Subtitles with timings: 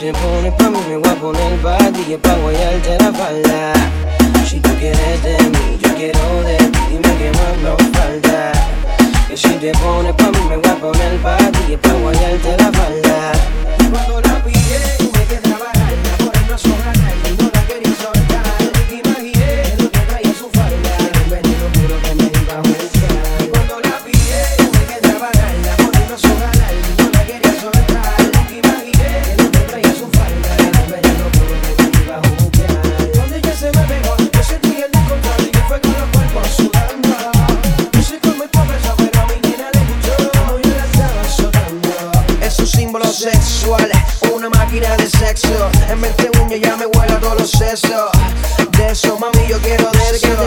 [0.00, 3.72] te pones pa' mí me voy a poner pa' ti es pa' guayarte la falda.
[4.46, 8.52] Si tú quieres de mí, yo quiero de ti, dime que más nos falta.
[9.28, 12.56] Que si te pones pa' mí me voy a poner pa' ti es pa' guayarte
[12.58, 12.75] la falda
[44.34, 45.70] Una máquina de sexo.
[45.88, 48.10] En 20 uñas ya me huele a todos los sesos.
[48.76, 50.45] De eso, mami, yo quiero de eso.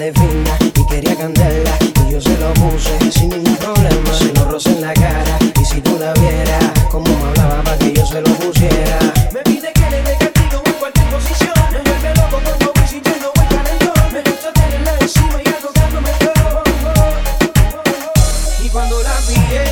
[0.00, 1.76] y quería candela.
[2.06, 4.14] Y yo se lo puse sin ningún problema.
[4.14, 7.78] Se lo rocé en la cara y si tú la vieras, como me hablaba para
[7.78, 8.98] que yo se lo pusiera.
[9.32, 11.52] Me pide que le dé castigo en cualquier posición.
[11.72, 14.12] Me vuelve loco por favor si yo no voy calentón.
[14.12, 16.62] Me gusta tenerla encima y acostándome todo.
[18.64, 19.67] Y cuando la pillé.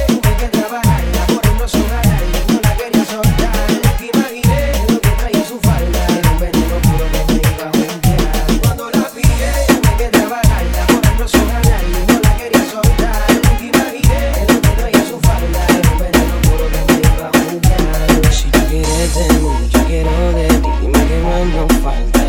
[19.96, 22.20] quiero de ti, dime que más nos falta.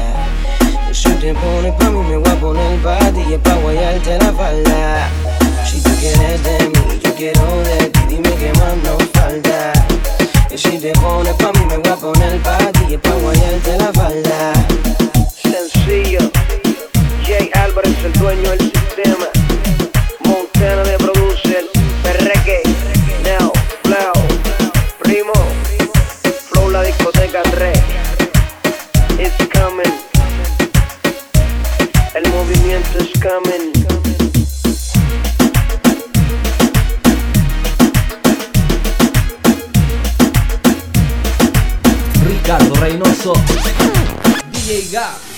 [0.94, 4.18] Yo te pone pa' mí, me voy a poner pa' ti, y es pa' guayarte
[4.20, 4.97] la falda.
[26.88, 27.74] discoteca 3.
[29.20, 29.94] It's coming.
[32.14, 33.74] El movimiento es coming.
[42.26, 43.34] Ricardo Reynoso.
[44.54, 45.37] DJ Gap.